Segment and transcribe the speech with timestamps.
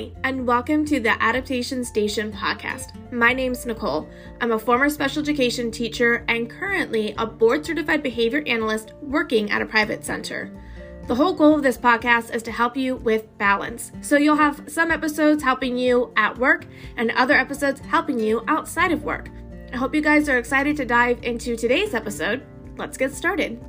[0.00, 3.12] Hi, and welcome to the Adaptation Station podcast.
[3.12, 4.08] My name's Nicole.
[4.40, 9.60] I'm a former special education teacher and currently a board certified behavior analyst working at
[9.60, 10.50] a private center.
[11.06, 13.92] The whole goal of this podcast is to help you with balance.
[14.00, 16.64] So you'll have some episodes helping you at work
[16.96, 19.28] and other episodes helping you outside of work.
[19.70, 22.42] I hope you guys are excited to dive into today's episode.
[22.78, 23.62] Let's get started.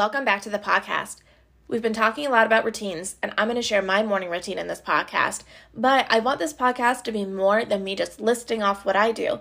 [0.00, 1.18] Welcome back to the podcast.
[1.68, 4.58] We've been talking a lot about routines, and I'm going to share my morning routine
[4.58, 5.42] in this podcast.
[5.74, 9.12] But I want this podcast to be more than me just listing off what I
[9.12, 9.40] do.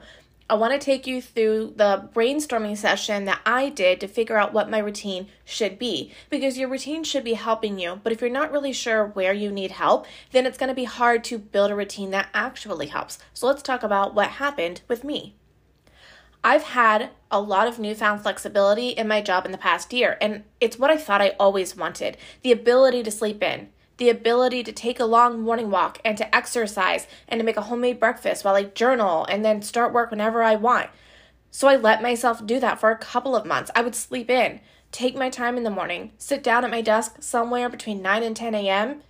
[0.50, 4.52] I want to take you through the brainstorming session that I did to figure out
[4.52, 6.12] what my routine should be.
[6.30, 9.54] Because your routine should be helping you, but if you're not really sure where you
[9.54, 13.18] need help, then it's going to be hard to build a routine that actually helps.
[13.34, 15.36] So let's talk about what happened with me.
[16.44, 20.44] I've had a lot of newfound flexibility in my job in the past year, and
[20.62, 24.72] it's what I thought I always wanted the ability to sleep in, the ability to
[24.72, 28.56] take a long morning walk and to exercise and to make a homemade breakfast while
[28.56, 30.90] I journal and then start work whenever I want.
[31.52, 33.70] So I let myself do that for a couple of months.
[33.76, 37.18] I would sleep in, take my time in the morning, sit down at my desk
[37.20, 39.02] somewhere between 9 and 10 a.m.,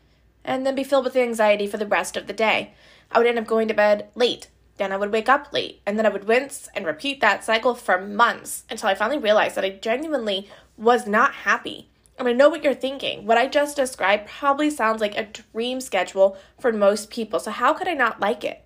[0.44, 2.74] and then be filled with anxiety for the rest of the day.
[3.12, 4.48] I would end up going to bed late,
[4.80, 7.76] then I would wake up late, and then I would wince and repeat that cycle
[7.76, 11.90] for months until I finally realized that I genuinely was not happy.
[12.18, 13.28] And I know what you're thinking.
[13.28, 17.74] What I just described probably sounds like a dream schedule for most people, so how
[17.74, 18.64] could I not like it?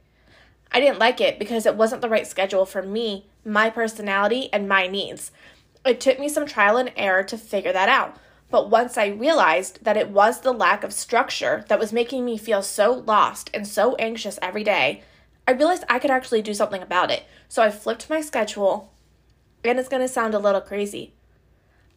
[0.72, 4.70] I didn't like it because it wasn't the right schedule for me, my personality, and
[4.70, 5.32] my needs.
[5.86, 8.18] It took me some trial and error to figure that out.
[8.50, 12.38] But once I realized that it was the lack of structure that was making me
[12.38, 15.04] feel so lost and so anxious every day,
[15.48, 17.24] I realized I could actually do something about it.
[17.50, 18.94] So I flipped my schedule,
[19.64, 21.14] and it's going to sound a little crazy.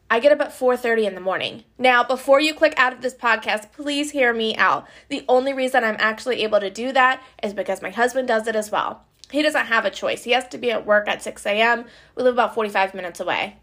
[0.08, 1.64] I get up at 4:30 in the morning.
[1.78, 4.86] Now, before you click out of this podcast, please hear me out.
[5.08, 8.54] The only reason I'm actually able to do that is because my husband does it
[8.54, 9.04] as well.
[9.30, 10.22] He doesn't have a choice.
[10.22, 11.86] He has to be at work at 6 a.m.
[12.14, 13.56] We live about 45 minutes away.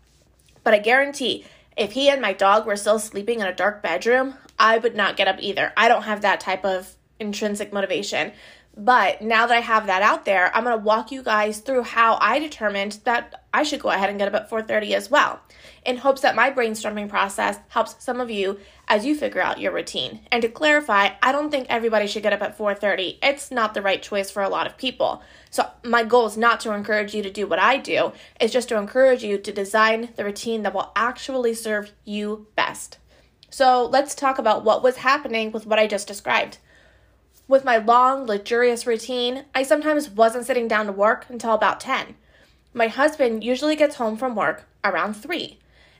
[0.66, 1.46] But I guarantee
[1.78, 5.16] if he and my dog were still sleeping in a dark bedroom, I would not
[5.18, 5.72] get up either.
[5.78, 8.34] I don't have that type of intrinsic motivation.
[8.76, 11.84] But now that I have that out there, I'm going to walk you guys through
[11.84, 15.42] how I determined that I should go ahead and get up at 4:30 as well,
[15.86, 19.72] in hopes that my brainstorming process helps some of you as you figure out your
[19.72, 20.22] routine.
[20.32, 23.20] And to clarify, I don't think everybody should get up at 4:30.
[23.22, 25.22] It's not the right choice for a lot of people.
[25.52, 28.70] So my goal is not to encourage you to do what I do, it's just
[28.70, 32.98] to encourage you to design the routine that will actually serve you best.
[33.52, 36.58] So, let's talk about what was happening with what I just described.
[37.46, 42.16] With my long, luxurious routine, I sometimes wasn't sitting down to work until about 10.
[42.74, 45.60] My husband usually gets home from work around 3,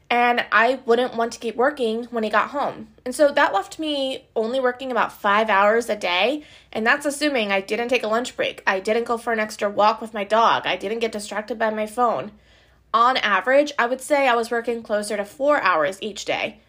[0.10, 2.88] and I wouldn't want to keep working when he got home.
[3.06, 7.52] And so that left me only working about five hours a day, and that's assuming
[7.52, 10.24] I didn't take a lunch break, I didn't go for an extra walk with my
[10.24, 12.32] dog, I didn't get distracted by my phone.
[12.94, 16.60] On average, I would say I was working closer to four hours each day.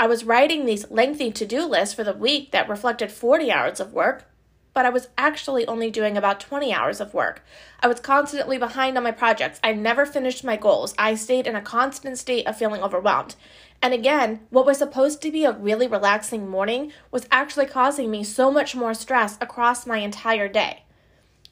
[0.00, 3.80] I was writing these lengthy to do lists for the week that reflected 40 hours
[3.80, 4.24] of work,
[4.72, 7.44] but I was actually only doing about 20 hours of work.
[7.80, 9.60] I was constantly behind on my projects.
[9.62, 10.94] I never finished my goals.
[10.96, 13.34] I stayed in a constant state of feeling overwhelmed.
[13.82, 18.24] And again, what was supposed to be a really relaxing morning was actually causing me
[18.24, 20.84] so much more stress across my entire day.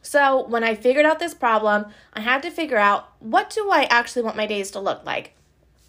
[0.00, 3.82] So, when I figured out this problem, I had to figure out what do I
[3.90, 5.34] actually want my days to look like?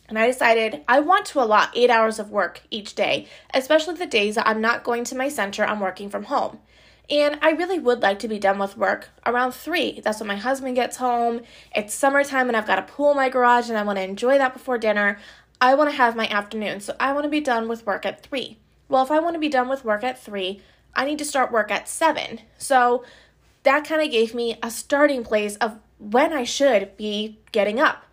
[0.10, 4.06] And I decided I want to allot eight hours of work each day, especially the
[4.06, 6.60] days that I'm not going to my center, I'm working from home.
[7.10, 10.00] And I really would like to be done with work around three.
[10.04, 11.42] That's when my husband gets home.
[11.76, 14.38] It's summertime and I've got a pool in my garage and I want to enjoy
[14.38, 15.20] that before dinner.
[15.62, 18.24] I want to have my afternoon, so I want to be done with work at
[18.24, 18.58] three.
[18.88, 20.62] Well, if I want to be done with work at three,
[20.96, 22.42] I need to start work at seven.
[22.58, 23.04] So
[23.64, 28.06] that kind of gave me a starting place of when I should be getting up.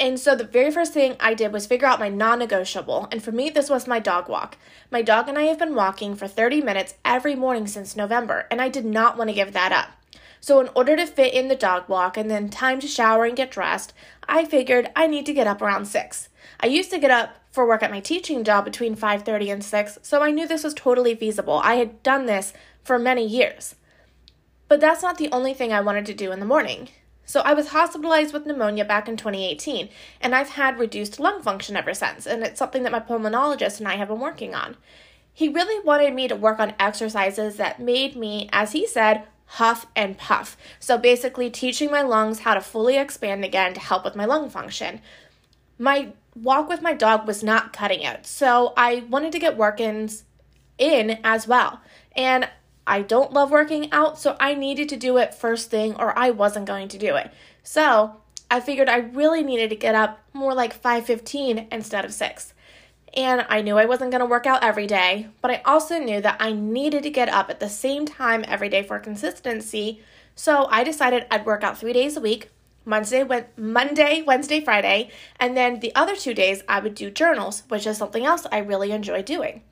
[0.00, 3.08] And so the very first thing I did was figure out my non negotiable.
[3.10, 4.56] And for me, this was my dog walk.
[4.90, 8.60] My dog and I have been walking for 30 minutes every morning since November, and
[8.60, 9.88] I did not want to give that up.
[10.40, 13.36] So, in order to fit in the dog walk and then time to shower and
[13.36, 13.92] get dressed,
[14.28, 16.28] I figured I need to get up around 6.
[16.60, 19.98] I used to get up for work at my teaching job between 5:30 and 6,
[20.02, 21.60] so I knew this was totally feasible.
[21.64, 22.52] I had done this
[22.84, 23.74] for many years.
[24.68, 26.88] But that's not the only thing I wanted to do in the morning.
[27.28, 29.90] So I was hospitalized with pneumonia back in 2018,
[30.22, 33.86] and I've had reduced lung function ever since, and it's something that my pulmonologist and
[33.86, 34.78] I have been working on.
[35.30, 39.86] He really wanted me to work on exercises that made me, as he said, huff
[39.94, 40.56] and puff.
[40.80, 44.48] So basically, teaching my lungs how to fully expand again to help with my lung
[44.48, 45.02] function.
[45.78, 48.24] my walk with my dog was not cutting it.
[48.26, 50.24] So I wanted to get work ins
[50.78, 51.82] in as well.
[52.16, 52.48] And
[52.88, 56.30] I don't love working out, so I needed to do it first thing or I
[56.30, 57.30] wasn't going to do it.
[57.62, 58.16] So
[58.50, 62.54] I figured I really needed to get up more like 5:15 instead of 6.
[63.14, 66.20] And I knew I wasn't going to work out every day, but I also knew
[66.22, 70.02] that I needed to get up at the same time every day for consistency.
[70.34, 72.50] So I decided I'd work out 3 days a week,
[72.84, 73.24] Monday,
[73.56, 77.98] Monday, Wednesday, Friday, and then the other 2 days I would do journals, which is
[77.98, 79.62] something else I really enjoy doing.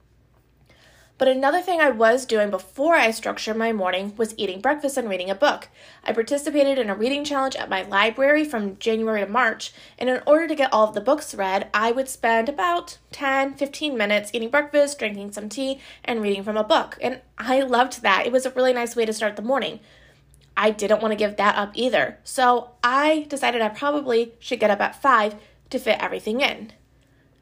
[1.18, 5.08] But another thing I was doing before I structured my morning was eating breakfast and
[5.08, 5.68] reading a book.
[6.04, 10.20] I participated in a reading challenge at my library from January to March, and in
[10.26, 14.30] order to get all of the books read, I would spend about 10 15 minutes
[14.34, 16.98] eating breakfast, drinking some tea, and reading from a book.
[17.00, 18.26] And I loved that.
[18.26, 19.80] It was a really nice way to start the morning.
[20.54, 22.18] I didn't want to give that up either.
[22.24, 25.36] So I decided I probably should get up at 5
[25.70, 26.72] to fit everything in.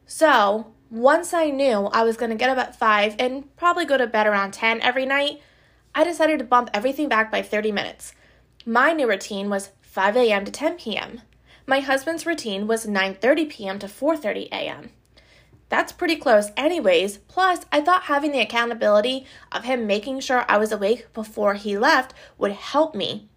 [0.05, 3.97] So once I knew I was going to get up at 5 and probably go
[3.97, 5.41] to bed around 10 every night,
[5.93, 8.13] I decided to bump everything back by 30 minutes.
[8.65, 10.45] My new routine was 5 a.m.
[10.45, 11.21] to 10 p.m.
[11.67, 13.79] My husband's routine was 9:30 p.m.
[13.79, 14.89] to 4:30 a.m.
[15.69, 17.17] That's pretty close anyways.
[17.17, 21.77] Plus, I thought having the accountability of him making sure I was awake before he
[21.77, 23.29] left would help me.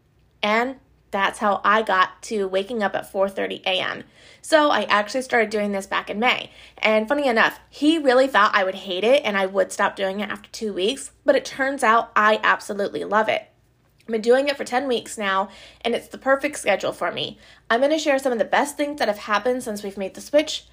[0.42, 0.76] And
[1.10, 4.04] that's how I got to waking up at 4:30 a.m.
[4.42, 6.50] So I actually started doing this back in May.
[6.78, 10.20] And funny enough, he really thought I would hate it and I would stop doing
[10.20, 13.48] it after 2 weeks, but it turns out I absolutely love it.
[14.02, 15.50] I've been doing it for 10 weeks now,
[15.82, 17.38] and it's the perfect schedule for me.
[17.68, 20.14] I'm going to share some of the best things that have happened since we've made
[20.14, 20.66] the switch,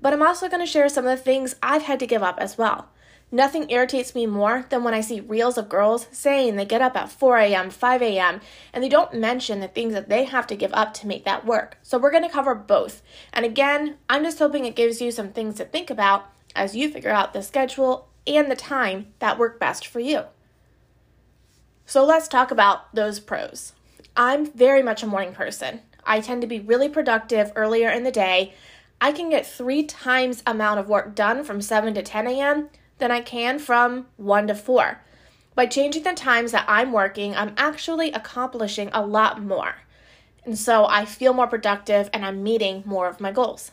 [0.00, 2.38] but I'm also going to share some of the things I've had to give up
[2.38, 2.88] as well.
[3.30, 6.96] Nothing irritates me more than when I see reels of girls saying they get up
[6.96, 8.40] at 4 a.m., 5 a.m.,
[8.72, 11.44] and they don't mention the things that they have to give up to make that
[11.44, 11.76] work.
[11.82, 13.02] So we're going to cover both.
[13.34, 16.90] And again, I'm just hoping it gives you some things to think about as you
[16.90, 20.22] figure out the schedule and the time that work best for you.
[21.84, 23.74] So let's talk about those pros.
[24.16, 25.80] I'm very much a morning person.
[26.02, 28.54] I tend to be really productive earlier in the day.
[29.02, 33.10] I can get three times amount of work done from 7 to 10 a.m than
[33.10, 35.00] I can from 1 to 4.
[35.54, 39.76] By changing the times that I'm working, I'm actually accomplishing a lot more.
[40.44, 43.72] And so I feel more productive and I'm meeting more of my goals.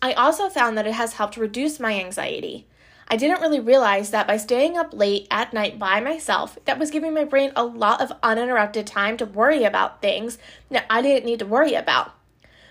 [0.00, 2.66] I also found that it has helped reduce my anxiety.
[3.08, 6.90] I didn't really realize that by staying up late at night by myself, that was
[6.90, 10.38] giving my brain a lot of uninterrupted time to worry about things
[10.70, 12.12] that I didn't need to worry about.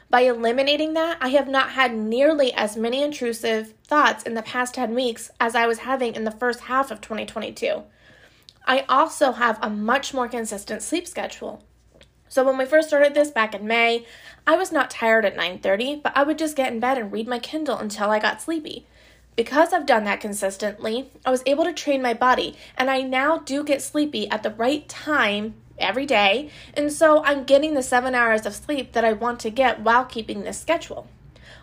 [0.10, 4.74] By eliminating that, I have not had nearly as many intrusive thoughts in the past
[4.76, 7.84] 10 weeks as I was having in the first half of 2022.
[8.66, 11.64] I also have a much more consistent sleep schedule.
[12.30, 14.06] So when we first started this back in May,
[14.46, 17.28] I was not tired at 9:30, but I would just get in bed and read
[17.28, 18.86] my Kindle until I got sleepy.
[19.36, 23.38] Because I've done that consistently, I was able to train my body, and I now
[23.38, 28.16] do get sleepy at the right time every day, and so I'm getting the seven
[28.16, 31.08] hours of sleep that I want to get while keeping this schedule.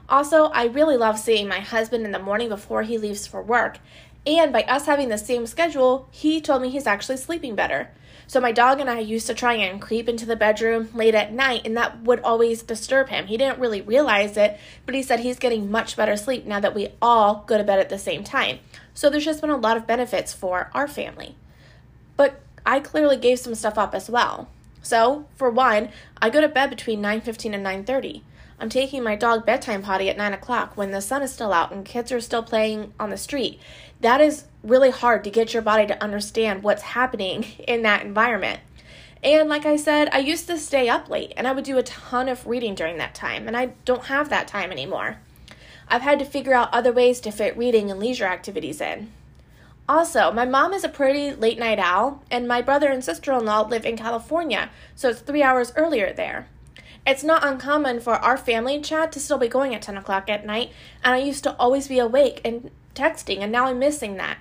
[0.08, 3.78] Also, I really love seeing my husband in the morning before he leaves for work,
[4.26, 7.90] and by us having the same schedule, he told me he's actually sleeping better.
[8.26, 11.32] So, my dog and I used to try and creep into the bedroom late at
[11.32, 13.26] night, and that would always disturb him.
[13.26, 16.74] He didn't really realize it, but he said he's getting much better sleep now that
[16.74, 18.60] we all go to bed at the same time.
[18.94, 21.36] So, there's just been a lot of benefits for our family.
[22.17, 24.49] But I clearly gave some stuff up as well.
[24.83, 25.89] So, for one,
[26.21, 28.23] I go to bed between 9.15 and 9.30.
[28.59, 31.73] I'm taking my dog bedtime potty at 9 o'clock when the sun is still out
[31.73, 33.61] and kids are still playing on the street.
[34.01, 38.61] That is really hard to get your body to understand what's happening in that environment.
[39.23, 41.83] And like I said, I used to stay up late and I would do a
[41.83, 45.17] ton of reading during that time, and I don't have that time anymore.
[45.89, 49.11] I've had to figure out other ways to fit reading and leisure activities in.
[49.86, 53.44] Also, my mom is a pretty late night owl, and my brother and sister in
[53.44, 56.48] law live in California, so it's three hours earlier there.
[57.06, 60.46] It's not uncommon for our family chat to still be going at 10 o'clock at
[60.46, 60.72] night,
[61.03, 64.38] and I used to always be awake and texting, and now I'm missing that.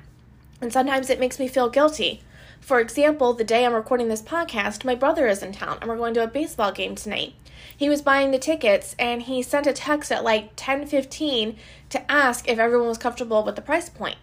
[0.61, 2.21] And sometimes it makes me feel guilty.
[2.61, 5.97] For example, the day I'm recording this podcast, my brother is in town, and we're
[5.97, 7.33] going to a baseball game tonight.
[7.75, 11.57] He was buying the tickets, and he sent a text at like 10:15
[11.89, 14.15] to ask if everyone was comfortable with the price point.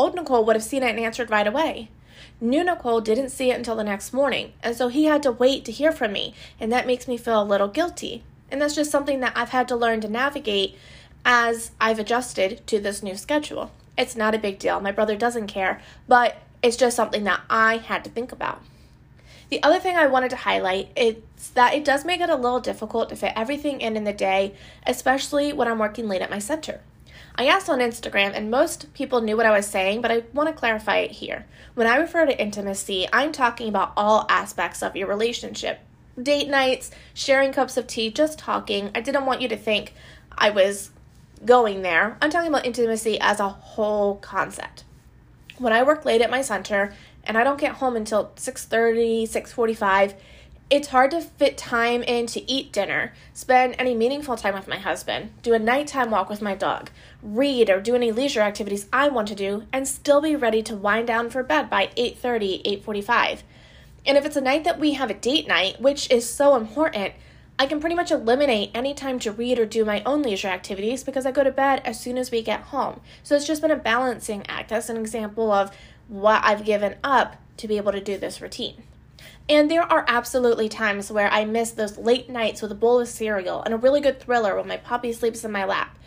[0.00, 1.90] Old Nicole would have seen it and answered right away.
[2.40, 5.62] New Nicole didn't see it until the next morning, and so he had to wait
[5.66, 8.22] to hear from me, and that makes me feel a little guilty.
[8.50, 10.74] And that's just something that I've had to learn to navigate
[11.22, 13.72] as I've adjusted to this new schedule.
[13.98, 14.80] It's not a big deal.
[14.80, 18.62] My brother doesn't care, but it's just something that I had to think about.
[19.50, 21.16] The other thing I wanted to highlight is
[21.52, 24.54] that it does make it a little difficult to fit everything in in the day,
[24.86, 26.80] especially when I'm working late at my center.
[27.34, 30.48] I asked on Instagram, and most people knew what I was saying, but I want
[30.48, 31.46] to clarify it here.
[31.74, 35.80] When I refer to intimacy, I'm talking about all aspects of your relationship
[36.20, 38.90] date nights, sharing cups of tea, just talking.
[38.94, 39.94] I didn't want you to think
[40.36, 40.90] I was
[41.44, 42.16] going there.
[42.20, 44.84] I'm talking about intimacy as a whole concept.
[45.58, 46.92] When I work late at my center
[47.24, 50.14] and I don't get home until 6:30, 6:45,
[50.70, 54.78] it's hard to fit time in to eat dinner, spend any meaningful time with my
[54.78, 56.90] husband, do a nighttime walk with my dog,
[57.22, 60.76] read or do any leisure activities I want to do, and still be ready to
[60.76, 63.42] wind down for bed by 8:30, 8:45.
[64.06, 67.14] And if it's a night that we have a date night, which is so important,
[67.58, 71.02] I can pretty much eliminate any time to read or do my own leisure activities
[71.02, 73.00] because I go to bed as soon as we get home.
[73.24, 74.70] So it's just been a balancing act.
[74.70, 75.76] That's an example of
[76.08, 78.84] what I've given up to be able to do this routine.
[79.50, 83.08] And there are absolutely times where I miss those late nights with a bowl of
[83.08, 85.98] cereal and a really good thriller when my puppy sleeps in my lap.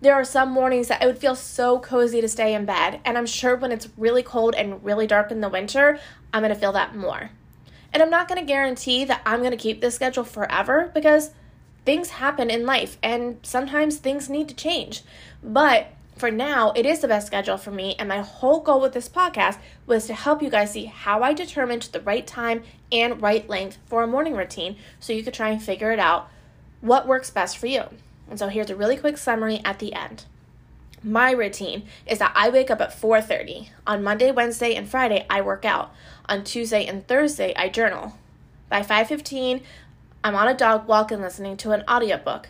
[0.00, 3.16] There are some mornings that it would feel so cozy to stay in bed, and
[3.16, 6.00] I'm sure when it's really cold and really dark in the winter,
[6.34, 7.30] I'm gonna feel that more.
[7.92, 11.30] And I'm not gonna guarantee that I'm gonna keep this schedule forever because
[11.84, 15.02] things happen in life and sometimes things need to change.
[15.40, 18.92] But for now, it is the best schedule for me, and my whole goal with
[18.92, 23.22] this podcast was to help you guys see how I determined the right time and
[23.22, 26.28] right length for a morning routine so you could try and figure it out
[26.80, 27.84] what works best for you.
[28.30, 30.24] And so here's a really quick summary at the end.
[31.02, 33.70] My routine is that I wake up at 4:30.
[33.86, 35.92] On Monday, Wednesday, and Friday, I work out.
[36.28, 38.14] On Tuesday and Thursday, I journal.
[38.68, 39.62] By 5:15,
[40.24, 42.48] I'm on a dog walk and listening to an audiobook.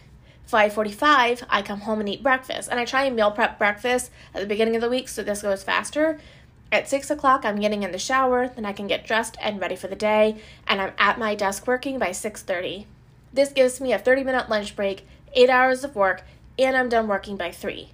[0.50, 4.40] 5:45, I come home and eat breakfast, and I try and meal prep breakfast at
[4.40, 6.18] the beginning of the week so this goes faster.
[6.72, 9.76] At 6 o'clock, I'm getting in the shower, then I can get dressed and ready
[9.76, 12.86] for the day, and I'm at my desk working by 6:30.
[13.32, 16.22] This gives me a 30-minute lunch break, 8 hours of work,
[16.58, 17.90] and I'm done working by 3.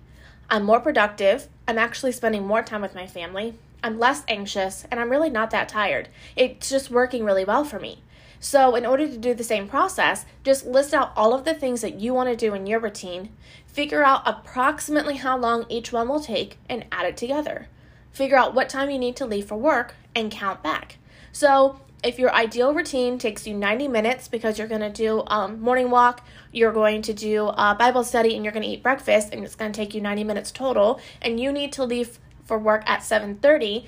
[0.49, 5.01] I'm more productive, I'm actually spending more time with my family, I'm less anxious, and
[5.01, 6.09] I'm really not that tired.
[6.37, 8.03] It's just working really well for me.
[8.45, 11.81] So, in order to do the same process, just list out all of the things
[11.81, 13.31] that you want to do in your routine,
[13.67, 17.69] figure out approximately how long each one will take, and add it together.
[18.13, 20.99] Figure out what time you need to leave for work and count back.
[21.33, 25.59] So, if your ideal routine takes you 90 minutes because you're going to do um,
[25.63, 26.23] morning walk,
[26.53, 29.55] you're going to do a Bible study, and you're going to eat breakfast, and it's
[29.55, 33.01] going to take you 90 minutes total, and you need to leave for work at
[33.01, 33.87] 7:30,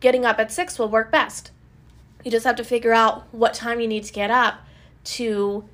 [0.00, 1.50] getting up at 6 will work best.
[2.24, 4.60] You just have to figure out what time you need to get up
[5.04, 5.64] to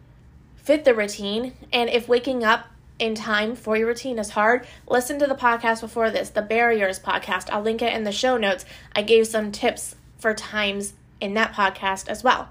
[0.56, 1.52] fit the routine.
[1.72, 2.66] And if waking up
[2.98, 6.98] in time for your routine is hard, listen to the podcast before this, the Barriers
[6.98, 7.48] podcast.
[7.50, 8.64] I'll link it in the show notes.
[8.94, 12.48] I gave some tips for times in that podcast as well.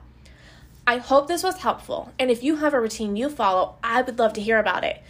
[0.86, 2.14] I hope this was helpful.
[2.18, 5.04] And if you have a routine you follow, I would love to hear about it.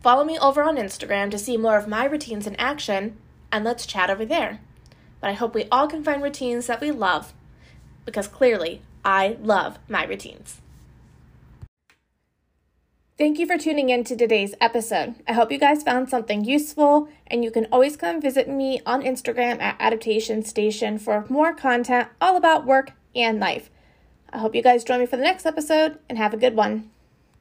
[0.00, 3.16] Follow me over on Instagram to see more of my routines in action,
[3.50, 4.60] and let's chat over there.
[5.20, 7.32] But I hope we all can find routines that we love
[8.06, 10.62] because clearly I love my routines.
[13.18, 15.14] Thank you for tuning in to today's episode.
[15.26, 19.02] I hope you guys found something useful, and you can always come visit me on
[19.02, 23.70] Instagram at Adaptation Station for more content all about work and life.
[24.30, 26.90] I hope you guys join me for the next episode and have a good one.